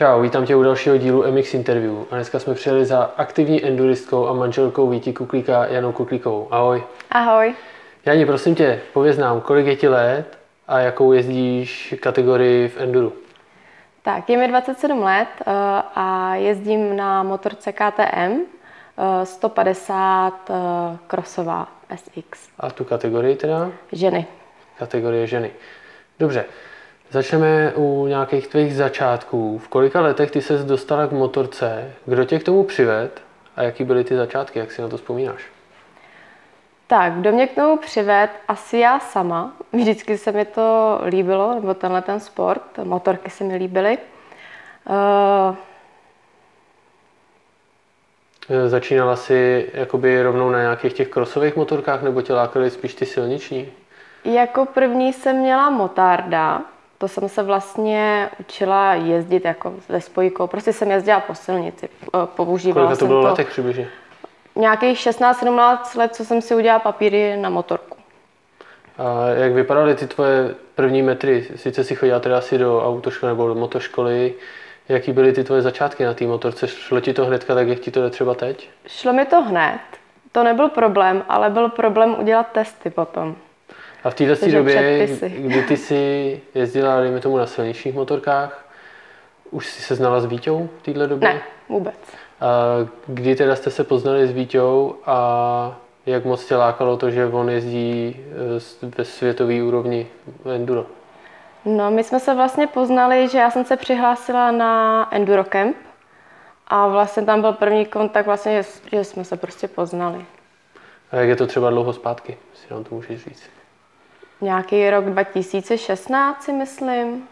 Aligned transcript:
Čau, 0.00 0.20
vítám 0.20 0.46
tě 0.46 0.56
u 0.56 0.62
dalšího 0.62 0.96
dílu 0.96 1.32
MX 1.32 1.54
Interview. 1.54 1.96
A 2.10 2.14
dneska 2.14 2.38
jsme 2.38 2.54
přijeli 2.54 2.84
za 2.84 3.10
aktivní 3.16 3.64
enduristkou 3.64 4.26
a 4.26 4.32
manželkou 4.32 4.88
Víti 4.88 5.12
Kuklíka 5.12 5.66
Janou 5.66 5.92
Kuklíkovou. 5.92 6.48
Ahoj. 6.50 6.82
Ahoj. 7.10 7.54
Jani, 8.04 8.26
prosím 8.26 8.54
tě, 8.54 8.80
pověz 8.92 9.18
nám, 9.18 9.40
kolik 9.40 9.66
je 9.66 9.76
ti 9.76 9.88
let 9.88 10.38
a 10.68 10.78
jakou 10.78 11.12
jezdíš 11.12 11.94
kategorii 12.00 12.68
v 12.68 12.80
enduru? 12.80 13.12
Tak, 14.02 14.30
je 14.30 14.36
mi 14.36 14.48
27 14.48 15.02
let 15.02 15.28
eh, 15.40 15.52
a 15.94 16.34
jezdím 16.34 16.96
na 16.96 17.22
motorce 17.22 17.72
KTM 17.72 18.40
150 19.24 20.50
eh, 20.50 20.54
krosová 21.06 21.68
SX. 21.96 22.48
A 22.60 22.70
tu 22.70 22.84
kategorii 22.84 23.36
teda? 23.36 23.70
Ženy. 23.92 24.26
Kategorie 24.78 25.26
ženy. 25.26 25.50
Dobře, 26.18 26.44
Začneme 27.10 27.72
u 27.74 28.06
nějakých 28.06 28.46
tvých 28.46 28.76
začátků. 28.76 29.58
V 29.58 29.68
kolika 29.68 30.00
letech 30.00 30.30
ty 30.30 30.42
ses 30.42 30.64
dostala 30.64 31.06
k 31.06 31.12
motorce? 31.12 31.92
Kdo 32.06 32.24
tě 32.24 32.38
k 32.38 32.44
tomu 32.44 32.64
přived? 32.64 33.22
A 33.56 33.62
jaký 33.62 33.84
byly 33.84 34.04
ty 34.04 34.16
začátky? 34.16 34.58
Jak 34.58 34.72
si 34.72 34.82
na 34.82 34.88
to 34.88 34.96
vzpomínáš? 34.96 35.42
Tak, 36.86 37.12
kdo 37.12 37.32
mě 37.32 37.46
k 37.46 37.54
tomu 37.54 37.76
přived? 37.76 38.30
Asi 38.48 38.78
já 38.78 39.00
sama. 39.00 39.52
Vždycky 39.72 40.18
se 40.18 40.32
mi 40.32 40.44
to 40.44 41.00
líbilo, 41.06 41.54
nebo 41.54 41.74
tenhle 41.74 42.02
ten 42.02 42.20
sport. 42.20 42.78
Motorky 42.84 43.30
se 43.30 43.44
mi 43.44 43.56
líbily. 43.56 43.98
Uh... 44.88 45.56
Začínala 48.66 49.16
si 49.16 49.70
jakoby 49.74 50.22
rovnou 50.22 50.50
na 50.50 50.60
nějakých 50.60 50.92
těch 50.92 51.08
krosových 51.08 51.56
motorkách, 51.56 52.02
nebo 52.02 52.22
tě 52.22 52.32
lákaly 52.32 52.70
spíš 52.70 52.94
ty 52.94 53.06
silniční? 53.06 53.72
Jako 54.24 54.66
první 54.66 55.12
jsem 55.12 55.36
měla 55.36 55.70
motarda, 55.70 56.62
to 57.00 57.08
jsem 57.08 57.28
se 57.28 57.42
vlastně 57.42 58.30
učila 58.40 58.94
jezdit 58.94 59.44
jako 59.44 59.74
ve 59.88 60.00
spojkou. 60.00 60.46
Prostě 60.46 60.72
jsem 60.72 60.90
jezdila 60.90 61.20
po 61.20 61.34
silnici. 61.34 61.88
Používala 62.24 62.86
Kolik 62.86 62.98
to 62.98 63.06
bylo 63.06 63.22
to 63.22 63.28
letech 63.28 63.48
přibližně? 63.48 63.88
Nějakých 64.56 64.98
16-17 64.98 65.98
let, 65.98 66.14
co 66.14 66.24
jsem 66.24 66.42
si 66.42 66.54
udělala 66.54 66.78
papíry 66.78 67.36
na 67.36 67.50
motorku. 67.50 67.96
A 68.98 69.28
jak 69.28 69.52
vypadaly 69.52 69.94
ty 69.94 70.06
tvoje 70.06 70.54
první 70.74 71.02
metry? 71.02 71.48
Sice 71.56 71.84
si 71.84 71.94
chodila 71.94 72.20
teda 72.20 72.38
asi 72.38 72.58
do 72.58 72.86
autoškoly 72.86 73.32
nebo 73.32 73.48
do 73.48 73.54
motoškoly. 73.54 74.34
Jaký 74.88 75.12
byly 75.12 75.32
ty 75.32 75.44
tvoje 75.44 75.62
začátky 75.62 76.04
na 76.04 76.14
té 76.14 76.24
motorce? 76.24 76.68
Šlo 76.68 77.00
ti 77.00 77.12
to 77.12 77.24
hnedka 77.24 77.54
tak, 77.54 77.68
jak 77.68 77.78
ti 77.78 77.90
to 77.90 78.02
jde 78.02 78.10
třeba 78.10 78.34
teď? 78.34 78.70
Šlo 78.86 79.12
mi 79.12 79.26
to 79.26 79.42
hned. 79.42 79.80
To 80.32 80.44
nebyl 80.44 80.68
problém, 80.68 81.24
ale 81.28 81.50
byl 81.50 81.68
problém 81.68 82.16
udělat 82.18 82.46
testy 82.52 82.90
potom. 82.90 83.36
A 84.04 84.10
v 84.10 84.14
této 84.14 84.50
době, 84.50 85.08
kdy 85.38 85.62
ty 85.62 85.76
jsi 85.76 86.40
jezdila, 86.54 87.00
dejme 87.00 87.20
tomu, 87.20 87.36
na 87.36 87.46
silničních 87.46 87.94
motorkách, 87.94 88.66
už 89.50 89.66
jsi 89.66 89.82
se 89.82 89.94
znala 89.94 90.20
s 90.20 90.24
Víťou 90.24 90.68
v 90.78 90.82
této 90.82 91.06
době? 91.06 91.28
Ne, 91.28 91.40
vůbec. 91.68 91.94
A 92.40 92.48
kdy 93.06 93.36
teda 93.36 93.56
jste 93.56 93.70
se 93.70 93.84
poznali 93.84 94.26
s 94.26 94.30
Víťou 94.30 94.96
a 95.06 95.76
jak 96.06 96.24
moc 96.24 96.46
tě 96.46 96.56
lákalo 96.56 96.96
to, 96.96 97.10
že 97.10 97.26
on 97.26 97.50
jezdí 97.50 98.16
eh, 98.82 98.90
ve 98.98 99.04
světové 99.04 99.62
úrovni 99.62 100.06
enduro? 100.54 100.86
No, 101.64 101.90
my 101.90 102.04
jsme 102.04 102.20
se 102.20 102.34
vlastně 102.34 102.66
poznali, 102.66 103.28
že 103.28 103.38
já 103.38 103.50
jsem 103.50 103.64
se 103.64 103.76
přihlásila 103.76 104.50
na 104.50 105.08
Enduro 105.14 105.44
Camp 105.44 105.76
a 106.66 106.88
vlastně 106.88 107.22
tam 107.22 107.40
byl 107.40 107.52
první 107.52 107.86
kontakt, 107.86 108.26
vlastně, 108.26 108.62
že, 108.62 108.68
že 108.92 109.04
jsme 109.04 109.24
se 109.24 109.36
prostě 109.36 109.68
poznali. 109.68 110.24
A 111.10 111.16
jak 111.16 111.28
je 111.28 111.36
to 111.36 111.46
třeba 111.46 111.70
dlouho 111.70 111.92
zpátky, 111.92 112.36
si 112.54 112.74
nám 112.74 112.84
to 112.84 112.94
můžeš 112.94 113.24
říct? 113.24 113.59
Nějaký 114.40 114.90
rok 114.90 115.04
2016 115.04 116.42
si 116.42 116.52
myslím. 116.52 117.28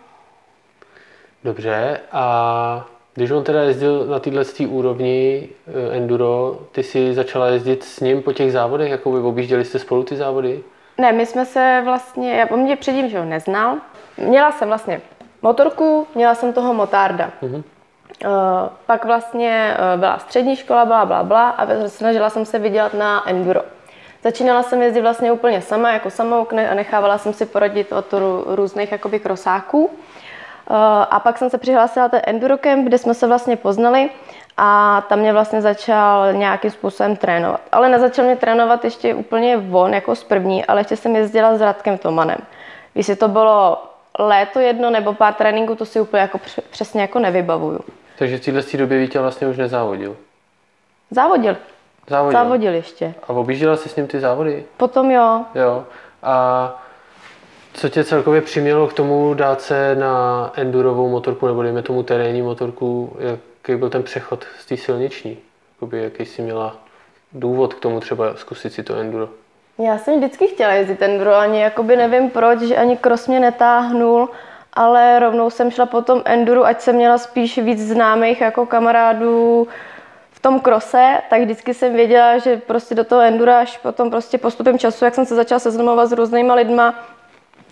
Dobře, 1.45 2.01
a 2.13 2.87
když 3.15 3.31
on 3.31 3.45
teda 3.45 3.63
jezdil 3.63 4.07
na 4.07 4.19
této 4.19 4.63
úrovni 4.69 5.49
eh, 5.67 5.97
enduro, 5.97 6.59
ty 6.73 6.83
si 6.83 7.15
začala 7.15 7.47
jezdit 7.47 7.85
s 7.85 8.01
ním 8.01 8.23
po 8.23 8.33
těch 8.33 8.53
závodech, 8.53 8.91
jako 8.91 9.13
by 9.13 9.19
objížděli 9.19 9.65
jste 9.65 9.79
spolu 9.79 10.03
ty 10.03 10.17
závody? 10.17 10.63
Ne, 10.99 11.13
my 11.13 11.27
jsme 11.27 11.45
se 11.45 11.81
vlastně, 11.85 12.33
já 12.35 12.47
po 12.47 12.57
mě 12.57 12.77
předtím, 12.77 13.09
že 13.09 13.19
ho 13.19 13.25
neznal. 13.25 13.77
Měla 14.17 14.53
jsem 14.53 14.69
vlastně 14.69 15.01
motorku, 15.43 16.07
měla 16.15 16.35
jsem 16.35 16.53
toho 16.53 16.75
motárda. 16.75 17.31
Uh-huh. 17.43 17.63
Uh, 18.27 18.33
pak 18.87 19.05
vlastně 19.05 19.77
uh, 19.95 20.01
byla 20.01 20.19
střední 20.19 20.57
škola, 20.57 20.85
bla, 20.85 21.05
bla, 21.05 21.23
bla 21.23 21.51
a 21.51 21.89
snažila 21.89 22.31
jsem 22.31 22.45
se 22.45 22.59
vydělat 22.59 22.95
na 22.95 23.29
enduro. 23.31 23.61
Začínala 24.25 24.63
jsem 24.63 24.83
jezdit 24.83 25.01
vlastně 25.01 25.33
úplně 25.33 25.63
sama, 25.63 25.93
jako 25.93 26.11
samouk 26.11 26.53
a 26.53 26.75
nechávala 26.75 27.19
jsem 27.19 27.33
si 27.33 27.47
poradit 27.47 27.93
od 27.93 28.15
různých 28.47 28.93
jakoby 28.93 29.21
krosáků. 29.21 29.91
Eh, 30.71 30.75
a 31.11 31.21
pak 31.21 31.39
jsem 31.39 31.51
se 31.51 31.59
přihlásila 31.59 32.09
ten 32.09 32.21
Endurocamp, 32.25 32.87
kde 32.87 32.99
jsme 32.99 33.15
se 33.15 33.27
vlastně 33.27 33.57
poznali 33.57 34.11
a 34.57 35.01
tam 35.09 35.19
mě 35.19 35.33
vlastně 35.33 35.63
začal 35.63 36.33
nějakým 36.33 36.71
způsobem 36.71 37.17
trénovat. 37.17 37.61
Ale 37.73 37.89
nezačal 37.89 38.25
mě 38.25 38.37
trénovat 38.37 38.85
ještě 38.85 39.15
úplně 39.15 39.57
on 39.73 39.95
jako 39.95 40.15
z 40.15 40.25
první, 40.25 40.65
ale 40.65 40.81
ještě 40.81 40.97
jsem 40.97 41.17
jezdila 41.17 41.57
s 41.57 41.61
Radkem 41.61 41.99
Tomanem. 41.99 42.39
Jestli 42.95 43.17
to 43.17 43.29
bylo 43.29 43.83
léto 44.19 44.61
jedno 44.61 44.91
nebo 44.91 45.15
pár 45.15 45.35
tréninků, 45.35 45.75
to 45.75 45.85
si 45.85 46.01
úplně 46.01 46.21
jako 46.21 46.41
přesně 46.71 47.01
jako 47.01 47.19
nevybavuju. 47.19 47.81
Takže 48.19 48.39
v 48.39 48.45
této 48.45 48.77
době 48.77 48.99
Vítě 48.99 49.21
vlastně 49.21 49.49
už 49.49 49.57
nezávodil? 49.57 50.17
Závodil. 51.11 51.57
Závodil. 52.09 52.39
Závodil 52.39 52.75
ještě. 52.75 53.15
A 53.29 53.33
objížděla 53.33 53.77
jsi 53.77 53.89
s 53.89 53.97
ním 53.97 54.07
ty 54.07 54.21
závody? 54.21 54.65
Potom 54.77 55.11
jo. 55.11 55.45
Jo. 55.55 55.85
A 56.23 56.83
co 57.73 57.89
tě 57.89 58.05
celkově 58.05 58.41
přimělo 58.41 58.87
k 58.87 58.93
tomu 58.93 59.35
dát 59.35 59.61
se 59.61 59.95
na 59.95 60.51
endurovou 60.57 61.09
motorku, 61.09 61.47
nebo 61.47 61.63
dejme 61.63 61.83
tomu 61.83 62.03
terénní 62.03 62.43
motorku, 62.43 63.17
jaký 63.19 63.79
byl 63.79 63.91
ten 63.91 64.03
přechod 64.03 64.45
z 64.61 64.67
té 64.67 64.77
silniční? 64.77 65.39
Jakoby, 65.77 66.03
jaký 66.03 66.27
jsi 66.27 66.43
měla 66.43 66.77
důvod 67.33 67.75
k 67.75 67.81
tomu 67.81 68.01
třeba 68.01 68.35
zkusit 68.37 68.73
si 68.73 68.83
to 68.83 68.97
enduro? 68.97 69.29
Já 69.79 69.99
jsem 69.99 70.19
vždycky 70.19 70.47
chtěla 70.47 70.73
jezdit 70.73 71.03
enduro, 71.03 71.35
ani 71.35 71.61
jakoby 71.61 71.97
nevím 71.97 72.31
proč, 72.31 72.59
že 72.59 72.77
ani 72.77 72.97
cross 72.97 73.29
mě 73.29 73.41
netáhnul, 73.41 74.29
ale 74.73 75.19
rovnou 75.19 75.51
jsem 75.51 75.71
šla 75.71 75.87
po 75.87 76.03
tom 76.03 76.23
enduru, 76.25 76.65
ať 76.65 76.81
jsem 76.81 76.97
měla 76.97 77.19
spíš 77.19 77.59
víc 77.59 77.81
známých 77.81 78.41
jako 78.41 78.67
kamarádů, 78.67 79.69
v 80.39 80.43
tom 80.43 80.61
krose, 80.61 81.19
tak 81.31 81.43
vždycky 81.43 81.75
jsem 81.75 81.95
věděla, 81.95 82.39
že 82.39 82.57
prostě 82.57 82.95
do 82.95 83.05
toho 83.05 83.21
endura 83.21 83.61
až 83.61 83.79
potom 83.79 84.11
prostě 84.11 84.39
postupem 84.39 84.79
času, 84.79 85.05
jak 85.05 85.15
jsem 85.15 85.27
se 85.27 85.35
začala 85.35 85.59
seznamovat 85.59 86.09
s 86.09 86.13
různýma 86.13 86.55
lidma, 86.55 86.95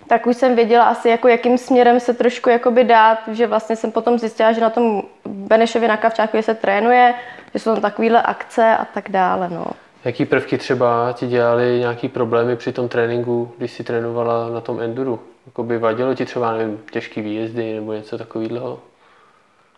tak 0.07 0.27
už 0.27 0.37
jsem 0.37 0.57
věděla 0.57 0.85
asi, 0.85 1.09
jako 1.09 1.29
jakým 1.29 1.59
směrem 1.59 2.01
se 2.01 2.15
trošku 2.15 2.51
jakoby 2.51 2.85
dát, 2.85 3.19
že 3.33 3.47
vlastně 3.47 3.77
jsem 3.77 3.93
potom 3.93 4.19
zjistila, 4.19 4.53
že 4.53 4.61
na 4.61 4.71
tom 4.71 5.03
Benešově 5.25 5.89
na 5.89 5.97
Kavčáku 5.97 6.43
se 6.43 6.55
trénuje, 6.55 7.15
že 7.55 7.59
jsou 7.59 7.73
tam 7.73 7.83
takovéhle 7.83 8.23
akce 8.23 8.77
a 8.77 8.85
tak 8.85 9.09
dále. 9.09 9.49
No. 9.49 9.67
Jaký 10.05 10.25
prvky 10.25 10.59
třeba 10.59 11.13
ti 11.13 11.27
dělali 11.27 11.79
nějaký 11.79 12.09
problémy 12.09 12.57
při 12.57 12.73
tom 12.73 12.89
tréninku, 12.89 13.53
když 13.59 13.73
si 13.73 13.85
trénovala 13.85 14.49
na 14.51 14.61
tom 14.61 14.81
enduru? 14.81 15.21
Jakoby 15.47 15.79
vadilo 15.79 16.15
ti 16.15 16.25
třeba, 16.25 16.53
nevím, 16.53 16.81
těžký 16.91 17.21
výjezdy 17.21 17.75
nebo 17.75 17.93
něco 17.93 18.19
takového? 18.19 18.79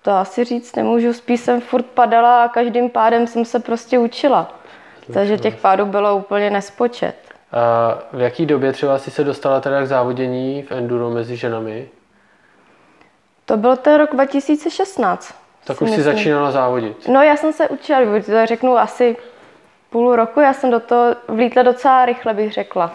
To 0.08 0.14
asi 0.14 0.44
říct 0.44 0.76
nemůžu, 0.76 1.12
spíš 1.12 1.40
jsem 1.40 1.60
furt 1.60 1.86
padala 1.86 2.44
a 2.44 2.48
každým 2.48 2.90
pádem 2.90 3.26
jsem 3.26 3.44
se 3.44 3.58
prostě 3.58 3.98
učila. 3.98 4.52
Takže 5.12 5.38
těch 5.38 5.56
pádů 5.56 5.86
bylo 5.86 6.16
úplně 6.16 6.50
nespočet. 6.50 7.14
A 7.52 7.94
v 8.12 8.20
jaký 8.20 8.46
době 8.46 8.72
třeba 8.72 8.98
si 8.98 9.10
se 9.10 9.24
dostala 9.24 9.60
teda 9.60 9.82
k 9.82 9.86
závodění 9.86 10.62
v 10.62 10.72
enduro 10.72 11.10
mezi 11.10 11.36
ženami? 11.36 11.88
To 13.44 13.56
byl 13.56 13.76
ten 13.76 13.98
rok 13.98 14.10
2016. 14.12 15.34
Tak 15.64 15.82
už 15.82 15.90
si 15.90 16.02
začínala 16.02 16.50
závodit? 16.50 17.08
No 17.08 17.22
já 17.22 17.36
jsem 17.36 17.52
se 17.52 17.68
učila, 17.68 18.00
to 18.26 18.46
řeknu 18.46 18.78
asi 18.78 19.16
půl 19.90 20.16
roku, 20.16 20.40
já 20.40 20.52
jsem 20.52 20.70
do 20.70 20.80
toho 20.80 21.16
vlítla 21.28 21.62
docela 21.62 22.04
rychle, 22.04 22.34
bych 22.34 22.52
řekla. 22.52 22.92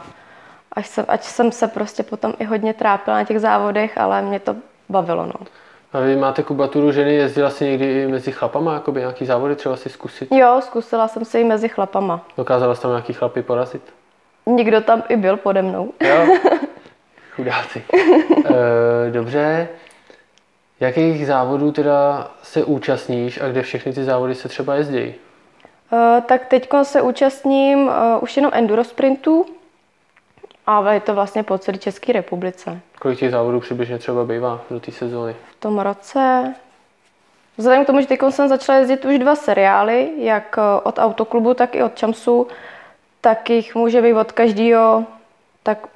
Až 0.72 0.88
jsem, 0.88 1.06
ať 1.08 1.24
jsem 1.24 1.52
se 1.52 1.68
prostě 1.68 2.04
potom 2.04 2.34
i 2.40 2.44
hodně 2.44 2.74
trápila 2.74 3.18
na 3.18 3.24
těch 3.24 3.40
závodech, 3.40 3.98
ale 3.98 4.22
mě 4.22 4.40
to 4.40 4.56
bavilo. 4.90 5.26
No. 5.26 5.34
A 5.94 6.00
vy 6.00 6.16
máte 6.16 6.44
kubaturu 6.44 6.92
ženy, 6.92 7.16
jezdila 7.16 7.50
si 7.50 7.66
někdy 7.66 8.02
i 8.02 8.08
mezi 8.08 8.32
chlapama, 8.32 8.74
jakoby 8.74 9.00
nějaký 9.00 9.26
závody 9.26 9.56
třeba 9.56 9.76
si 9.76 9.90
zkusit? 9.90 10.32
Jo, 10.32 10.62
zkusila 10.64 11.08
jsem 11.08 11.26
se 11.26 11.42
i 11.42 11.44
mezi 11.44 11.70
chlapama. 11.70 12.26
Dokázala 12.38 12.76
jsi 12.76 12.82
tam 12.82 12.92
nějaký 12.92 13.14
chlapy 13.14 13.42
porazit? 13.42 13.82
Nikdo 14.46 14.82
tam 14.82 15.04
i 15.10 15.18
byl 15.18 15.38
pode 15.38 15.62
mnou. 15.62 15.94
Jo, 16.02 16.26
chudáci. 17.36 17.84
e, 19.08 19.12
dobře, 19.12 19.68
jakých 20.80 21.28
závodů 21.28 21.72
teda 21.72 22.32
se 22.44 22.64
účastníš 22.64 23.42
a 23.42 23.48
kde 23.48 23.62
všechny 23.62 23.94
ty 23.94 24.04
závody 24.04 24.36
se 24.36 24.50
třeba 24.50 24.76
jezdí? 24.76 25.00
E, 25.00 26.22
tak 26.22 26.46
teď 26.46 26.70
se 26.84 27.02
účastním 27.02 27.90
e, 27.90 28.18
už 28.20 28.38
jenom 28.38 28.52
enduro 28.56 28.84
sprintů, 28.84 29.46
ale 30.68 30.94
je 30.94 31.00
to 31.00 31.14
vlastně 31.14 31.44
po 31.44 31.58
celé 31.58 31.78
České 31.78 32.14
republice. 32.14 32.80
Kolik 33.00 33.20
těch 33.20 33.32
závodů 33.32 33.60
přibližně 33.60 33.98
třeba 33.98 34.26
bývá 34.26 34.62
do 34.70 34.80
té 34.80 34.92
sezóny? 34.92 35.36
V 35.52 35.60
tom 35.60 35.80
roce, 35.80 36.54
vzhledem 37.58 37.84
k 37.84 37.88
tomu, 37.88 38.02
že 38.02 38.08
teď 38.08 38.20
jsem 38.30 38.50
začala 38.50 38.80
jezdit 38.80 39.06
už 39.06 39.20
dva 39.20 39.36
seriály, 39.36 40.12
jak 40.18 40.56
eh, 40.58 40.82
od 40.84 41.00
autoklubu, 41.00 41.54
tak 41.54 41.76
i 41.76 41.84
od 41.84 41.96
Čamsu, 41.96 42.48
tak 43.22 43.50
jich 43.50 43.76
může 43.76 44.02
být 44.02 44.14
od 44.14 44.32
každého 44.32 45.04
tak 45.64 45.88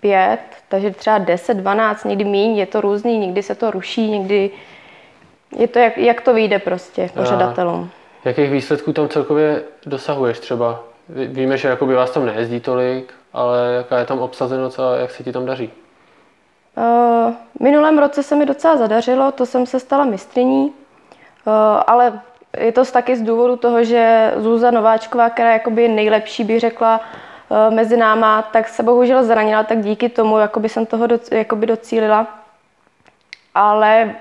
pět, 0.00 0.40
takže 0.68 0.90
třeba 0.90 1.18
10, 1.18 1.54
12, 1.54 2.04
někdy 2.04 2.24
míň, 2.24 2.56
je 2.56 2.66
to 2.66 2.80
různý, 2.80 3.18
někdy 3.18 3.42
se 3.42 3.54
to 3.54 3.70
ruší, 3.70 4.10
někdy 4.10 4.50
Je 5.58 5.68
to, 5.68 5.78
jak, 5.78 5.98
jak 5.98 6.20
to 6.20 6.34
vyjde 6.34 6.58
prostě 6.58 7.10
pořadatelům. 7.14 7.90
Jakých 8.24 8.50
výsledků 8.50 8.92
tam 8.92 9.08
celkově 9.08 9.62
dosahuješ 9.86 10.38
třeba? 10.38 10.84
Víme, 11.08 11.56
že 11.56 11.68
jakoby 11.68 11.94
vás 11.94 12.10
tam 12.10 12.26
nejezdí 12.26 12.60
tolik, 12.60 13.14
ale 13.36 13.74
jaká 13.76 13.98
je 13.98 14.04
tam 14.04 14.18
obsazenost 14.18 14.80
a 14.80 14.96
jak 14.96 15.10
se 15.10 15.24
ti 15.24 15.32
tam 15.32 15.46
daří? 15.46 15.70
Uh, 16.76 17.34
minulém 17.60 17.98
roce 17.98 18.22
se 18.22 18.36
mi 18.36 18.46
docela 18.46 18.76
zadařilo, 18.76 19.32
to 19.32 19.46
jsem 19.46 19.66
se 19.66 19.80
stala 19.80 20.04
mistriní, 20.04 20.64
uh, 20.66 21.52
ale 21.86 22.20
je 22.58 22.72
to 22.72 22.84
taky 22.84 23.16
z 23.16 23.22
důvodu 23.22 23.56
toho, 23.56 23.84
že 23.84 24.32
Zůza 24.36 24.70
Nováčková, 24.70 25.30
která 25.30 25.48
je 25.48 25.52
jakoby 25.52 25.88
nejlepší, 25.88 26.44
bych 26.44 26.60
řekla, 26.60 27.00
uh, 27.48 27.74
mezi 27.74 27.96
náma, 27.96 28.42
tak 28.42 28.68
se 28.68 28.82
bohužel 28.82 29.24
zranila, 29.24 29.62
tak 29.62 29.80
díky 29.80 30.08
tomu 30.08 30.38
jakoby 30.38 30.68
jsem 30.68 30.86
toho 30.86 31.06
do, 31.06 31.18
jakoby 31.30 31.66
docílila. 31.66 32.26
Ale 33.54 34.14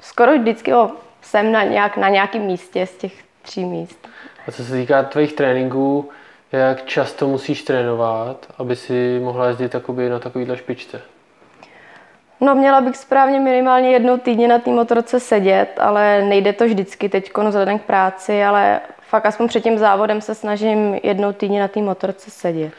skoro 0.00 0.38
vždycky 0.38 0.70
jo, 0.70 0.90
jsem 1.22 1.52
na, 1.52 1.62
nějak, 1.62 1.96
na 1.96 2.08
nějakém 2.08 2.42
místě 2.42 2.86
z 2.86 2.96
těch 2.96 3.12
tří 3.42 3.64
míst. 3.64 4.08
A 4.48 4.52
co 4.52 4.64
se 4.64 4.72
týká 4.72 5.02
tvých 5.02 5.32
tréninků, 5.32 6.10
jak 6.52 6.84
často 6.84 7.28
musíš 7.28 7.62
trénovat, 7.62 8.46
aby 8.58 8.76
si 8.76 9.20
mohla 9.22 9.46
jezdit 9.46 9.74
na 10.08 10.18
takovýhle 10.18 10.56
špičce? 10.56 11.02
No 12.40 12.54
měla 12.54 12.80
bych 12.80 12.96
správně 12.96 13.40
minimálně 13.40 13.90
jednou 13.90 14.18
týdně 14.18 14.48
na 14.48 14.58
té 14.58 14.70
motorce 14.70 15.20
sedět, 15.20 15.68
ale 15.80 16.22
nejde 16.22 16.52
to 16.52 16.64
vždycky 16.64 17.08
teď 17.08 17.30
vzhledem 17.46 17.78
k 17.78 17.82
práci, 17.82 18.44
ale 18.44 18.80
fakt 19.00 19.26
aspoň 19.26 19.48
před 19.48 19.60
tím 19.60 19.78
závodem 19.78 20.20
se 20.20 20.34
snažím 20.34 21.00
jednou 21.02 21.32
týdně 21.32 21.60
na 21.60 21.68
té 21.68 21.80
motorce 21.80 22.30
sedět. 22.30 22.72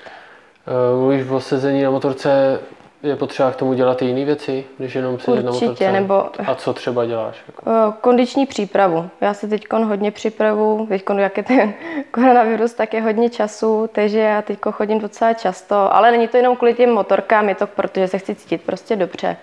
Uh, 0.94 1.00
mluvíš 1.00 1.30
o 1.30 1.40
sezení 1.40 1.84
na 1.84 1.92
motorce 1.92 2.60
je 3.04 3.16
potřeba 3.16 3.52
k 3.52 3.56
tomu 3.56 3.74
dělat 3.74 4.02
i 4.02 4.06
jiné 4.06 4.26
věci, 4.26 4.66
než 4.80 4.96
jenom 4.96 5.20
sedět 5.20 5.50
Určitě, 5.50 5.92
na 5.92 5.92
motorce? 5.92 5.92
nebo... 5.92 6.52
A 6.52 6.56
co 6.56 6.74
třeba 6.74 7.06
děláš? 7.06 7.44
Jako? 7.48 7.70
Eh, 7.70 7.94
kondiční 8.02 8.46
přípravu. 8.46 9.10
Já 9.22 9.34
se 9.34 9.48
teď 9.48 9.72
hodně 9.72 10.12
připravu, 10.12 10.86
teď 10.90 11.04
jak 11.18 11.38
je 11.38 11.44
ten 11.44 11.74
koronavirus, 12.12 12.74
tak 12.74 12.94
je 12.94 13.02
hodně 13.02 13.30
času, 13.30 13.90
takže 13.92 14.20
já 14.20 14.42
teď 14.42 14.60
chodím 14.72 15.00
docela 15.00 15.34
často, 15.34 15.96
ale 15.96 16.12
není 16.12 16.28
to 16.28 16.38
jenom 16.38 16.56
kvůli 16.56 16.74
těm 16.74 16.90
motorkám, 16.90 17.50
je 17.50 17.56
to 17.56 17.68
protože 17.68 18.08
se 18.08 18.18
chci 18.18 18.36
cítit 18.36 18.62
prostě 18.62 18.96
dobře. 18.96 19.38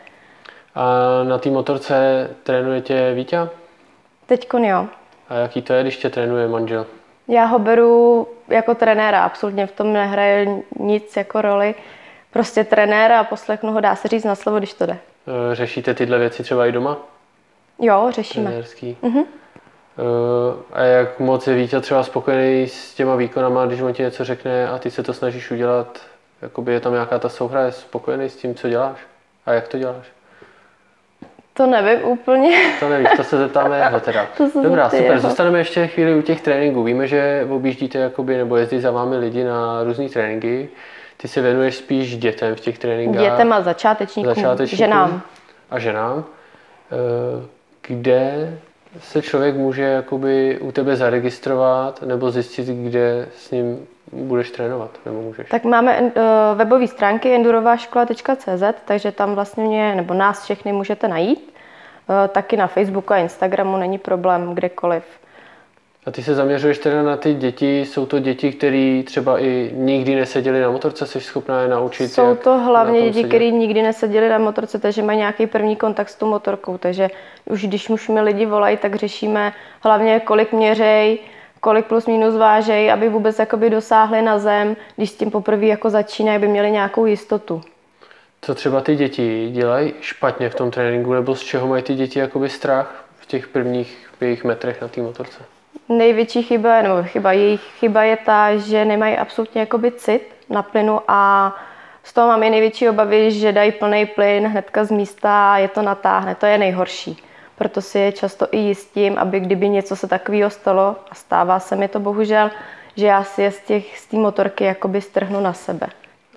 A 0.75 0.85
na 1.25 1.39
té 1.39 1.51
motorce 1.51 2.29
trénuje 2.43 2.81
tě 2.81 3.13
Vítě? 3.15 3.49
Teď 4.27 4.49
jo. 4.59 4.87
A 5.29 5.35
jaký 5.35 5.63
to 5.63 5.73
je, 5.73 5.83
když 5.83 5.97
tě 5.97 6.11
trénuje 6.11 6.49
manžel? 6.49 6.87
Já 7.29 7.45
ho 7.45 7.59
beru 7.59 8.27
jako 8.49 8.75
trenéra, 8.75 9.25
absolutně 9.25 9.67
v 9.67 9.73
tom 9.73 9.93
nehraje 9.93 10.47
nic 10.79 11.17
jako 11.17 11.43
roli 11.43 11.75
prostě 12.33 12.65
trenér 12.65 13.13
a 13.13 13.25
poslechnu 13.25 13.73
ho, 13.73 13.81
dá 13.81 13.97
se 13.97 14.09
říct 14.09 14.25
na 14.25 14.35
slovo, 14.35 14.59
když 14.59 14.75
to 14.75 14.87
jde. 14.87 14.93
Eh, 14.93 15.55
řešíte 15.55 15.95
tyhle 15.95 16.19
věci 16.19 16.43
třeba 16.43 16.67
i 16.67 16.73
doma? 16.73 16.97
Jo, 17.79 18.07
řešíme. 18.11 18.47
Trenérský. 18.47 18.97
Uh-huh. 19.03 19.25
A 20.73 20.83
jak 20.83 21.21
moc 21.21 21.47
je 21.47 21.55
Vítě 21.55 21.81
třeba 21.81 22.03
spokojený 22.03 22.69
s 22.69 22.95
těma 22.95 23.17
výkonama, 23.17 23.67
když 23.67 23.81
on 23.81 23.93
ti 23.93 24.03
něco 24.03 24.25
řekne 24.25 24.69
a 24.69 24.79
ty 24.79 24.91
se 24.91 25.03
to 25.03 25.13
snažíš 25.13 25.51
udělat? 25.51 26.01
Jakoby 26.43 26.73
je 26.73 26.81
tam 26.81 26.93
nějaká 26.93 27.19
ta 27.19 27.29
souhra, 27.29 27.63
je 27.63 27.73
spokojený 27.73 28.29
s 28.29 28.37
tím, 28.37 28.55
co 28.55 28.69
děláš? 28.69 28.97
A 29.47 29.53
jak 29.53 29.69
to 29.69 29.79
děláš? 29.79 30.07
To 31.53 31.67
nevím 31.67 32.05
úplně. 32.05 32.57
To 32.81 32.89
nevíš, 32.89 33.09
to 33.17 33.25
se 33.25 33.39
zeptáme 33.39 33.79
jeho 33.79 34.01
teda. 34.01 34.27
Dobrá, 34.63 34.91
super. 34.91 35.05
Jeho. 35.05 35.21
Zůstaneme 35.21 35.59
ještě 35.59 35.87
chvíli 35.87 36.15
u 36.15 36.23
těch 36.23 36.41
tréninků. 36.41 36.83
Víme, 36.83 37.07
že 37.07 37.47
objíždíte 37.51 37.99
jakoby, 37.99 38.37
nebo 38.37 38.57
jezdí 38.57 38.81
za 38.81 38.91
vámi 38.91 39.17
lidi 39.17 39.45
na 39.45 39.83
různé 39.85 40.09
tréninky. 40.09 40.69
Ty 41.23 41.29
se 41.29 41.41
věnuješ 41.41 41.77
spíš 41.77 42.17
dětem 42.17 42.55
v 42.55 42.61
těch 42.61 42.79
tréninkách? 42.79 43.23
Dětem 43.23 43.53
a 43.53 43.63
začátečníkům, 43.63 44.35
začátečníkům 44.35 44.79
ženám. 44.79 45.23
A 45.71 45.79
ženám. 45.79 46.25
Eh, 46.93 47.47
kde 47.87 48.59
se 48.99 49.23
člověk 49.23 49.57
může 49.57 49.83
jakoby 49.83 50.59
u 50.61 50.73
tebe 50.73 50.97
zaregistrovat 50.97 52.03
nebo 52.03 52.31
zjistit, 52.31 52.67
kde 52.67 53.29
s 53.37 53.51
ním 53.51 53.87
budeš 54.13 54.51
trénovat, 54.51 54.91
nebo 55.07 55.21
můžeš? 55.21 55.49
Tak 55.49 55.65
máme 55.65 56.01
uh, 56.01 56.13
webové 56.55 56.87
stránky 56.87 57.35
endurovaškola.cz, 57.35 58.63
takže 58.85 59.13
tam 59.13 59.35
vlastně 59.35 59.65
mě, 59.65 59.95
nebo 59.95 60.15
nás 60.15 60.45
všechny 60.45 60.73
můžete 60.73 61.09
najít. 61.09 61.55
Uh, 62.09 62.29
taky 62.29 62.57
na 62.57 62.67
Facebooku 62.67 63.13
a 63.13 63.17
Instagramu 63.17 63.77
není 63.77 63.99
problém 63.99 64.55
kdekoliv. 64.55 65.05
A 66.07 66.11
ty 66.11 66.23
se 66.23 66.35
zaměřuješ 66.35 66.79
teda 66.79 67.03
na 67.03 67.17
ty 67.17 67.35
děti, 67.35 67.81
jsou 67.81 68.07
to 68.07 68.19
děti, 68.19 68.53
které 68.53 69.03
třeba 69.07 69.39
i 69.39 69.71
nikdy 69.75 70.15
neseděli 70.15 70.61
na 70.61 70.71
motorce, 70.71 71.07
jsi 71.07 71.21
schopná 71.21 71.63
je 71.63 71.69
naučit? 71.69 72.09
Jsou 72.09 72.35
to 72.35 72.59
hlavně 72.59 73.11
děti, 73.11 73.25
které 73.25 73.51
nikdy 73.51 73.83
neseděli 73.83 74.29
na 74.29 74.39
motorce, 74.39 74.79
takže 74.79 75.03
mají 75.03 75.19
nějaký 75.19 75.47
první 75.47 75.77
kontakt 75.77 76.09
s 76.09 76.15
tou 76.15 76.27
motorkou, 76.27 76.79
takže 76.79 77.09
už 77.45 77.67
když 77.67 77.91
už 77.91 78.09
mi 78.09 78.21
lidi 78.21 78.47
volají, 78.47 78.77
tak 78.77 78.95
řešíme 78.95 79.53
hlavně 79.81 80.21
kolik 80.21 80.53
měřej, 80.53 81.19
kolik 81.61 81.87
plus 81.87 82.07
minus 82.07 82.37
vážej, 82.37 82.93
aby 82.93 83.09
vůbec 83.09 83.39
jakoby 83.39 83.71
dosáhli 83.71 84.23
na 84.23 84.39
zem, 84.39 84.77
když 84.97 85.11
s 85.11 85.17
tím 85.17 85.31
poprvé 85.31 85.67
jako 85.67 85.91
začínají, 85.91 86.37
aby 86.37 86.49
měli 86.49 86.71
nějakou 86.71 87.07
jistotu. 87.07 87.61
Co 88.43 88.55
třeba 88.55 88.81
ty 88.81 88.97
děti 88.97 89.51
dělají 89.53 89.95
špatně 90.01 90.49
v 90.49 90.55
tom 90.55 90.71
tréninku, 90.71 91.13
nebo 91.13 91.35
z 91.35 91.41
čeho 91.41 91.67
mají 91.67 91.83
ty 91.83 91.95
děti 91.95 92.19
jakoby 92.19 92.49
strach 92.49 93.05
v 93.19 93.27
těch 93.27 93.49
prvních 93.49 94.11
jejich 94.21 94.45
metrech 94.45 94.83
na 94.83 94.89
té 94.89 95.03
motorce? 95.03 95.45
Největší 95.91 96.43
chyba, 96.43 96.83
nebo 96.83 97.03
chyba, 97.03 97.33
jejich 97.33 97.61
chyba 97.61 98.03
je 98.03 98.17
ta, 98.17 98.57
že 98.57 98.85
nemají 98.85 99.17
absolutně 99.17 99.61
jakoby 99.61 99.93
cit 99.93 100.23
na 100.51 100.63
plynu 100.63 101.01
a 101.09 101.53
z 102.03 102.13
toho 102.13 102.29
mám 102.29 102.43
i 102.43 102.51
největší 102.51 102.89
obavy, 102.89 103.31
že 103.31 103.53
dají 103.53 103.73
plný 103.73 104.07
plyn 104.07 104.47
hnedka 104.47 104.85
z 104.85 104.91
místa 104.91 105.53
a 105.53 105.59
je 105.59 105.69
to 105.69 105.83
natáhne. 105.83 106.35
To 106.35 106.47
je 106.47 106.59
nejhorší. 106.59 107.23
Proto 107.59 107.83
si 107.83 107.99
je 107.99 108.13
často 108.13 108.47
i 108.53 108.59
jistím, 108.59 109.19
aby 109.19 109.41
kdyby 109.41 109.69
něco 109.69 109.97
se 109.97 110.07
takového 110.07 110.51
stalo, 110.51 110.97
a 111.11 111.15
stává 111.15 111.61
se 111.61 111.77
mi 111.77 111.89
to 111.89 112.01
bohužel, 112.01 112.51
že 112.97 113.07
já 113.07 113.25
si 113.25 113.43
je 113.43 113.51
z 113.51 113.61
těch 113.61 113.99
z 113.99 114.07
té 114.07 114.17
motorky 114.17 114.65
jakoby 114.65 115.01
strhnu 115.01 115.41
na 115.41 115.53
sebe. 115.53 115.87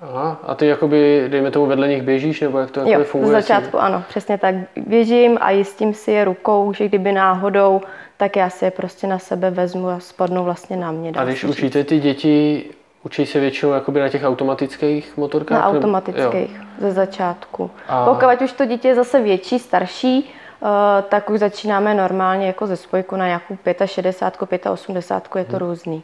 Aha, 0.01 0.39
a 0.43 0.55
ty 0.55 0.67
jakoby, 0.67 1.25
dejme 1.27 1.51
tomu, 1.51 1.65
vedle 1.65 1.87
nich 1.87 2.01
běžíš, 2.01 2.41
nebo 2.41 2.59
jak 2.59 2.71
to 2.71 2.81
jo, 2.85 3.03
funguje? 3.03 3.41
z 3.41 3.45
začátku 3.45 3.79
ano, 3.79 4.03
přesně 4.09 4.37
tak. 4.37 4.55
Běžím 4.75 5.37
a 5.41 5.51
jistím 5.51 5.93
si 5.93 6.11
je 6.11 6.25
rukou, 6.25 6.73
že 6.73 6.87
kdyby 6.87 7.11
náhodou 7.11 7.81
tak 8.23 8.35
já 8.35 8.49
si 8.49 8.65
je 8.65 8.71
prostě 8.71 9.07
na 9.07 9.19
sebe 9.19 9.51
vezmu 9.51 9.89
a 9.89 9.99
spadnou 9.99 10.43
vlastně 10.43 10.77
na 10.77 10.91
mě. 10.91 11.11
A 11.15 11.25
když 11.25 11.43
učíte 11.43 11.83
ty 11.83 11.99
děti, 11.99 12.65
učí 13.03 13.25
se 13.25 13.39
většinou 13.39 13.71
jakoby 13.71 13.99
na 13.99 14.09
těch 14.09 14.23
automatických 14.23 15.17
motorkách? 15.17 15.59
Na 15.59 15.67
automatických, 15.67 16.55
jo. 16.57 16.63
ze 16.79 16.91
začátku. 16.91 17.71
A... 17.87 18.05
Pokud 18.05 18.41
už 18.41 18.51
to 18.51 18.65
dítě 18.65 18.87
je 18.87 18.95
zase 18.95 19.21
větší, 19.21 19.59
starší, 19.59 20.33
uh, 20.59 20.69
tak 21.09 21.29
už 21.29 21.39
začínáme 21.39 21.93
normálně 21.93 22.47
jako 22.47 22.67
ze 22.67 22.75
spojku 22.75 23.15
na 23.15 23.25
nějakou 23.25 23.57
65, 23.85 24.65
85, 24.65 25.39
je 25.39 25.45
to 25.45 25.57
hmm. 25.57 25.67
různý. 25.67 26.03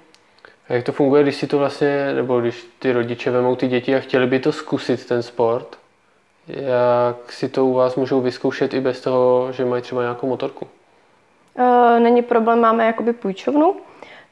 A 0.69 0.73
jak 0.73 0.83
to 0.83 0.91
funguje, 0.91 1.23
když 1.23 1.35
si 1.35 1.47
to 1.47 1.57
vlastně, 1.57 2.13
nebo 2.13 2.41
když 2.41 2.67
ty 2.79 2.91
rodiče 2.91 3.31
vemou 3.31 3.55
ty 3.55 3.67
děti 3.67 3.95
a 3.95 3.99
chtěli 3.99 4.27
by 4.27 4.39
to 4.39 4.51
zkusit, 4.51 5.05
ten 5.05 5.23
sport, 5.23 5.77
jak 6.47 7.31
si 7.31 7.49
to 7.49 7.65
u 7.65 7.73
vás 7.73 7.95
můžou 7.95 8.21
vyzkoušet 8.21 8.73
i 8.73 8.81
bez 8.81 9.01
toho, 9.01 9.51
že 9.51 9.65
mají 9.65 9.81
třeba 9.81 10.01
nějakou 10.01 10.27
motorku? 10.27 10.67
Eh, 11.59 11.99
není 11.99 12.21
problém, 12.21 12.59
máme 12.59 12.85
jakoby 12.85 13.13
půjčovnu, 13.13 13.75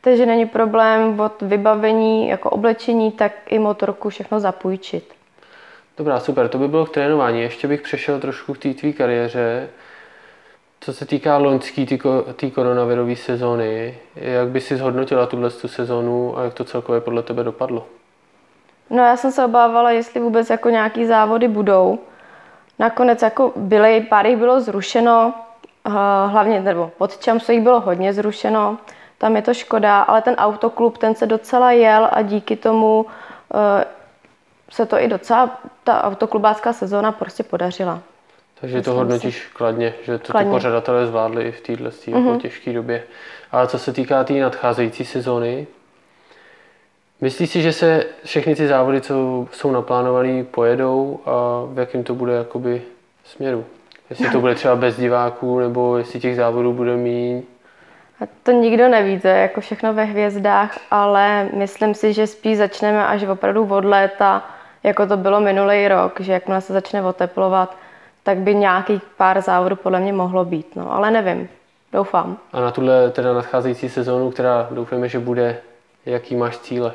takže 0.02 0.26
není 0.26 0.46
problém 0.46 1.20
od 1.20 1.42
vybavení, 1.42 2.28
jako 2.28 2.50
oblečení, 2.50 3.12
tak 3.12 3.32
i 3.46 3.60
motorku 3.60 4.10
všechno 4.10 4.40
zapůjčit. 4.40 5.14
Dobrá, 5.98 6.20
super, 6.20 6.48
to 6.48 6.58
by 6.58 6.68
bylo 6.68 6.86
k 6.86 6.90
trénování. 6.90 7.42
Ještě 7.42 7.68
bych 7.68 7.82
přešel 7.82 8.20
trošku 8.20 8.54
k 8.54 8.58
té 8.58 8.74
tvý 8.74 8.94
kariéře. 8.94 9.70
Co 10.80 10.94
se 10.94 11.06
týká 11.06 11.38
loňské 11.38 11.86
té 12.36 12.50
koronavirové 12.50 13.16
sezóny, 13.16 13.98
jak 14.16 14.48
by 14.48 14.62
si 14.62 14.78
zhodnotila 14.78 15.26
tuhle 15.26 15.50
tu 15.50 15.68
sezónu 15.68 16.38
a 16.38 16.44
jak 16.44 16.54
to 16.54 16.64
celkově 16.64 17.02
podle 17.02 17.24
tebe 17.24 17.44
dopadlo? 17.44 17.86
No 18.90 19.04
já 19.04 19.18
jsem 19.18 19.32
se 19.32 19.46
obávala, 19.46 19.92
jestli 19.92 20.20
vůbec 20.20 20.50
jako 20.50 20.70
nějaký 20.70 21.06
závody 21.06 21.48
budou. 21.48 22.00
Nakonec 22.80 23.22
jako 23.22 23.54
byly, 23.56 24.06
pár 24.10 24.28
jich 24.28 24.38
bylo 24.38 24.62
zrušeno, 24.62 25.34
hlavně, 26.28 26.62
nebo 26.62 26.92
pod 26.98 27.18
Čamsu 27.18 27.52
jich 27.52 27.62
bylo 27.62 27.80
hodně 27.80 28.14
zrušeno, 28.14 28.78
tam 29.18 29.36
je 29.36 29.42
to 29.42 29.54
škoda, 29.54 30.02
ale 30.02 30.22
ten 30.22 30.36
autoklub, 30.36 30.98
ten 30.98 31.16
se 31.16 31.26
docela 31.26 31.72
jel 31.72 32.10
a 32.12 32.22
díky 32.22 32.56
tomu 32.56 33.06
uh, 33.54 33.60
se 34.70 34.86
to 34.86 35.00
i 35.00 35.08
docela, 35.08 35.60
ta 35.84 36.04
autoklubácká 36.04 36.74
sezóna 36.74 37.12
prostě 37.12 37.44
podařila. 37.44 38.00
Takže 38.62 38.82
to 38.82 38.94
hodnotíš 38.94 39.48
kladně, 39.54 39.94
že 40.04 40.18
to 40.18 40.32
kladně. 40.32 40.50
ty 40.50 40.56
pořadatelé 40.56 41.08
zvládli 41.08 41.44
i 41.44 41.52
v 41.52 41.62
téhle 41.62 41.90
mm-hmm. 41.90 42.40
těžké 42.40 42.74
době. 42.74 43.04
Ale 43.52 43.68
co 43.68 43.80
se 43.80 43.94
týká 43.94 44.24
té 44.24 44.34
tý 44.34 44.40
nadcházející 44.40 45.06
sezóny, 45.06 45.68
myslíš 47.22 47.50
si, 47.50 47.62
že 47.62 47.74
se 47.74 48.06
všechny 48.24 48.56
ty 48.56 48.68
závody, 48.68 49.02
co 49.02 49.48
jsou 49.52 49.72
naplánované, 49.72 50.44
pojedou 50.44 51.20
a 51.26 51.32
v 51.74 51.80
jakém 51.80 52.04
to 52.04 52.16
bude 52.16 52.34
jakoby 52.34 52.82
směru? 53.26 53.66
Jestli 54.10 54.30
to 54.30 54.40
bude 54.40 54.56
třeba 54.56 54.76
bez 54.76 54.98
diváků, 54.98 55.60
nebo 55.60 55.98
jestli 55.98 56.20
těch 56.20 56.36
závodů 56.36 56.74
bude 56.74 56.96
míň. 56.96 57.44
A 58.22 58.24
to 58.44 58.52
nikdo 58.52 58.88
neví, 58.88 59.20
to 59.20 59.28
je 59.28 59.38
jako 59.38 59.62
všechno 59.62 59.94
ve 59.94 60.04
hvězdách, 60.04 60.78
ale 60.92 61.50
myslím 61.54 61.94
si, 61.94 62.14
že 62.14 62.28
spíš 62.28 62.58
začneme 62.58 63.08
až 63.08 63.24
opravdu 63.24 63.68
od 63.70 63.86
léta, 63.86 64.46
jako 64.84 65.08
to 65.08 65.18
bylo 65.18 65.40
minulý 65.40 65.88
rok, 65.88 66.20
že 66.20 66.34
jakmile 66.34 66.62
se 66.62 66.74
začne 66.74 67.04
oteplovat, 67.04 67.78
tak 68.24 68.38
by 68.38 68.56
nějaký 68.56 69.02
pár 69.18 69.42
závodů 69.42 69.76
podle 69.76 70.00
mě 70.00 70.14
mohlo 70.14 70.46
být, 70.46 70.76
no, 70.76 70.94
ale 70.94 71.12
nevím. 71.12 71.50
Doufám. 71.94 72.38
A 72.54 72.62
na 72.62 72.72
tuhle 72.72 73.12
teda 73.12 73.34
nadcházející 73.34 73.90
sezónu, 73.90 74.32
která 74.32 74.68
doufáme, 74.72 75.10
že 75.10 75.20
bude, 75.20 75.58
jaký 76.06 76.36
máš 76.36 76.58
cíle? 76.58 76.94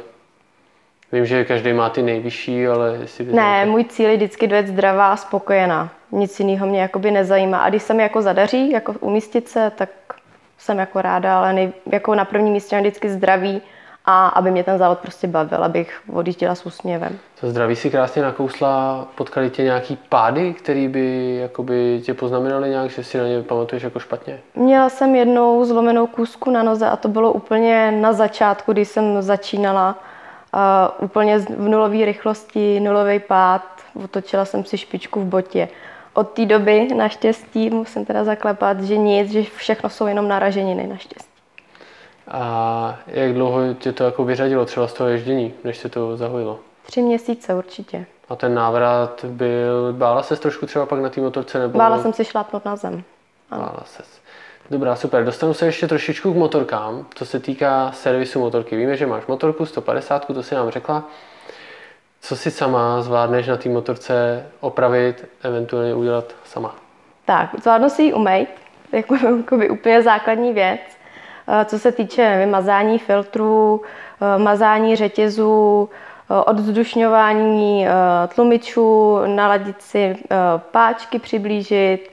Vím, 1.12 1.26
že 1.26 1.44
každý 1.44 1.72
má 1.72 1.90
ty 1.90 2.02
nejvyšší, 2.02 2.66
ale 2.66 2.96
jestli 3.00 3.24
Ne, 3.24 3.66
můj 3.66 3.84
cíl 3.84 4.10
je 4.10 4.16
vždycky 4.16 4.46
dojet 4.46 4.66
zdravá 4.66 5.12
a 5.12 5.16
spokojená. 5.16 5.90
Nic 6.12 6.40
jiného 6.40 6.66
mě 6.66 6.80
jakoby 6.82 7.10
nezajímá. 7.10 7.58
A 7.58 7.68
když 7.68 7.82
se 7.82 7.94
mi 7.94 8.02
jako 8.02 8.22
zadaří, 8.22 8.70
jako 8.70 8.92
umístit 9.00 9.48
se, 9.48 9.72
tak 9.76 9.88
jsem 10.58 10.78
jako 10.78 11.02
ráda, 11.02 11.38
ale 11.38 11.52
nej, 11.52 11.72
jako 11.92 12.14
na 12.14 12.24
prvním 12.24 12.52
místě 12.52 12.76
mám 12.76 12.80
vždycky 12.82 13.10
zdraví 13.10 13.62
a 14.04 14.28
aby 14.28 14.50
mě 14.50 14.64
ten 14.64 14.78
závod 14.78 14.98
prostě 14.98 15.26
bavil, 15.26 15.64
abych 15.64 16.00
odjížděla 16.12 16.54
s 16.54 16.66
úsměvem. 16.66 17.18
To 17.40 17.50
zdraví 17.50 17.76
si 17.76 17.90
krásně 17.90 18.22
nakousla, 18.22 19.06
potkali 19.14 19.50
tě 19.50 19.62
nějaký 19.62 19.98
pády, 20.08 20.52
který 20.54 20.88
by 20.88 21.36
jakoby 21.42 22.00
tě 22.04 22.14
poznamenaly 22.14 22.68
nějak, 22.70 22.90
že 22.90 23.04
si 23.04 23.18
na 23.18 23.24
ně 23.28 23.42
pamatuješ 23.42 23.82
jako 23.82 23.98
špatně? 23.98 24.38
Měla 24.54 24.88
jsem 24.88 25.14
jednou 25.14 25.64
zlomenou 25.64 26.06
kůzku 26.06 26.50
na 26.50 26.62
noze 26.62 26.86
a 26.86 26.96
to 26.96 27.08
bylo 27.08 27.32
úplně 27.32 27.90
na 27.90 28.12
začátku, 28.12 28.72
když 28.72 28.88
jsem 28.88 29.22
začínala. 29.22 29.98
Uh, 30.54 31.04
úplně 31.04 31.40
z- 31.40 31.48
v 31.50 31.68
nulové 31.68 32.04
rychlosti, 32.04 32.80
nulový 32.80 33.18
pád, 33.18 33.62
otočila 34.04 34.44
jsem 34.44 34.64
si 34.64 34.78
špičku 34.78 35.20
v 35.20 35.24
botě. 35.24 35.68
Od 36.14 36.30
té 36.30 36.46
doby 36.46 36.88
naštěstí 36.94 37.70
musím 37.70 38.04
teda 38.04 38.24
zaklepat, 38.24 38.80
že 38.80 38.96
nic, 38.96 39.30
že 39.30 39.42
všechno 39.42 39.90
jsou 39.90 40.06
jenom 40.06 40.28
naraženiny 40.28 40.86
naštěstí. 40.86 41.32
A 42.28 42.98
jak 43.06 43.34
dlouho 43.34 43.74
tě 43.74 43.92
to 43.92 44.04
jako 44.04 44.24
vyřadilo 44.24 44.64
třeba 44.64 44.88
z 44.88 44.92
toho 44.92 45.10
ježdění, 45.10 45.54
než 45.64 45.78
se 45.78 45.88
to 45.88 46.16
zahojilo? 46.16 46.58
Tři 46.86 47.02
měsíce 47.02 47.54
určitě. 47.54 48.06
A 48.28 48.36
ten 48.36 48.54
návrat 48.54 49.24
byl, 49.24 49.92
bála 49.92 50.22
ses 50.22 50.40
trošku 50.40 50.66
třeba 50.66 50.86
pak 50.86 51.00
na 51.00 51.08
té 51.08 51.20
motorce? 51.20 51.58
Nebo 51.58 51.78
Bála 51.78 51.98
jsem 51.98 52.12
si 52.12 52.24
šlápnout 52.24 52.64
na 52.64 52.76
zem. 52.76 53.02
Bála 53.50 53.82
ses. 53.84 54.20
Dobrá, 54.70 54.96
super. 54.96 55.24
Dostanu 55.24 55.54
se 55.54 55.66
ještě 55.66 55.88
trošičku 55.88 56.32
k 56.32 56.36
motorkám, 56.36 57.06
co 57.14 57.26
se 57.26 57.40
týká 57.40 57.92
servisu 57.92 58.40
motorky. 58.40 58.76
Víme, 58.76 58.96
že 58.96 59.06
máš 59.06 59.26
motorku 59.26 59.66
150, 59.66 60.26
to 60.26 60.42
si 60.42 60.54
nám 60.54 60.70
řekla. 60.70 61.04
Co 62.24 62.36
si 62.36 62.50
sama 62.50 63.02
zvládneš 63.02 63.46
na 63.46 63.56
té 63.56 63.68
motorce 63.68 64.46
opravit, 64.60 65.28
eventuálně 65.42 65.94
udělat 65.94 66.24
sama? 66.44 66.74
Tak, 67.24 67.50
zvládnu 67.62 67.88
si 67.88 68.02
ji 68.02 68.12
umýt, 68.12 68.48
jako, 68.92 69.14
jako 69.36 69.56
by 69.56 69.70
úplně 69.70 70.02
základní 70.02 70.52
věc. 70.52 70.80
Eh, 71.48 71.64
Co 71.64 71.78
se 71.78 71.92
týče 71.92 72.38
vymazání 72.38 72.98
filtrů, 72.98 73.82
eh, 74.20 74.38
mazání 74.38 74.96
řetězů, 74.96 75.88
eh, 76.30 76.34
odzdušňování 76.34 77.86
tlumičů, 78.34 79.18
naladit 79.26 79.82
si 79.82 80.16
páčky, 80.70 81.18
přiblížit. 81.18 82.10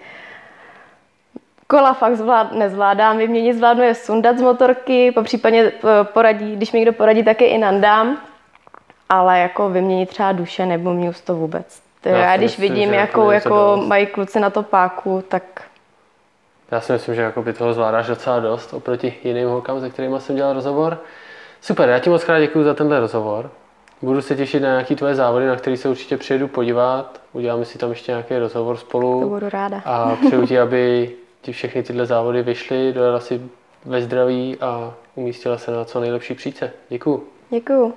Kola 1.68 1.94
fakt 1.94 2.16
zvlád, 2.16 2.52
nezvládám, 2.52 3.18
vyměnit 3.18 3.54
zvládnu 3.54 3.84
je 3.84 3.96
sundat 3.96 4.38
z 4.38 4.42
motorky, 4.42 5.12
po 5.12 5.24
případě 5.24 5.72
poradí, 6.04 6.56
když 6.56 6.72
mi 6.72 6.80
někdo 6.80 6.94
poradí, 6.94 7.24
tak 7.24 7.42
je 7.42 7.48
i 7.48 7.58
nandám. 7.58 8.29
Ale 9.10 9.40
jako 9.40 9.70
vyměnit 9.70 10.10
třeba 10.10 10.32
duše 10.32 10.66
nebo 10.66 10.94
mňus 10.94 11.22
to 11.22 11.36
vůbec. 11.36 11.82
Já 12.06 12.18
já, 12.18 12.38
když 12.38 12.58
myslím, 12.58 12.74
vidím, 12.74 12.90
že 12.90 12.96
jakou, 12.96 13.32
jako 13.32 13.50
jako 13.56 13.84
mají 13.88 14.08
kluci 14.08 14.40
na 14.40 14.50
to 14.50 14.64
páku, 14.64 15.24
tak 15.28 15.44
Já 16.72 16.82
si 16.82 16.92
myslím, 16.92 17.16
že 17.16 17.22
jako 17.22 17.42
by 17.42 17.54
toho 17.54 17.74
zvládáš 17.74 18.08
docela 18.08 18.40
dost 18.40 18.74
oproti 18.74 19.14
jiným 19.24 19.50
holkám, 19.50 19.80
se 19.80 19.90
kterými 19.90 20.20
jsem 20.20 20.36
dělal 20.36 20.54
rozhovor. 20.54 20.98
Super, 21.62 21.90
já 21.90 22.00
ti 22.00 22.10
moc 22.10 22.24
krát 22.24 22.40
děkuji 22.40 22.64
za 22.64 22.74
tenhle 22.74 23.00
rozhovor. 23.00 23.52
Budu 24.02 24.22
se 24.22 24.36
těšit 24.36 24.64
na 24.64 24.70
nějaké 24.70 24.96
tvoje 24.96 25.16
závody, 25.16 25.48
na 25.48 25.56
které 25.56 25.78
se 25.78 25.90
určitě 25.90 26.18
přijedu 26.18 26.48
podívat. 26.48 27.22
Uděláme 27.34 27.66
si 27.66 27.78
tam 27.78 27.90
ještě 27.90 28.12
nějaký 28.12 28.38
rozhovor 28.38 28.78
spolu. 28.78 29.22
to 29.22 29.30
budu 29.30 29.50
ráda. 29.50 29.82
A 29.86 30.16
přeju 30.26 30.48
ti, 30.48 30.60
aby 30.60 31.12
ti 31.42 31.52
všechny 31.52 31.84
tyhle 31.84 32.06
závody 32.06 32.44
vyšly, 32.44 32.94
dojela 32.94 33.20
si 33.20 33.42
ve 33.86 34.02
zdraví 34.02 34.58
a 34.62 34.94
umístila 35.16 35.58
se 35.58 35.72
na 35.72 35.86
co 35.86 36.00
nejlepší 36.00 36.34
příce. 36.34 36.72
Děkuju. 36.90 37.24
Děkuju. 37.50 37.94